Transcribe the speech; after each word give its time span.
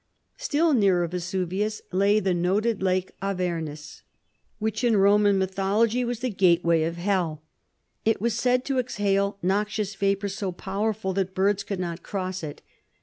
Still 0.37 0.73
nearer 0.73 1.07
Vesuvius 1.07 1.83
lay 1.91 2.19
the 2.19 2.33
noted 2.33 2.81
lake 2.81 3.11
Avernus, 3.21 4.01
which 4.57 4.83
in 4.83 4.97
Roman 4.97 5.37
mythology 5.37 6.03
was 6.03 6.21
the 6.21 6.31
gateway 6.31 6.81
of 6.81 6.95
hell. 6.97 7.43
It 8.03 8.19
was 8.19 8.33
said 8.33 8.65
to 8.65 8.79
exhale 8.79 9.37
noxious 9.43 9.93
vapors 9.93 10.33
so 10.35 10.51
powerful 10.51 11.13
that 11.13 11.35
birds 11.35 11.63
could 11.63 11.79
not 11.79 12.01
cross 12.01 12.41
it. 12.41 12.63